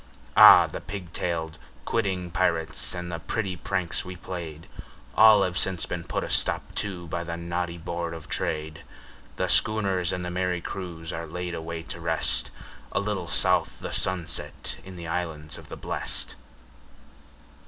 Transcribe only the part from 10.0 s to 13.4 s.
and the merry crews are laid away to rest, A little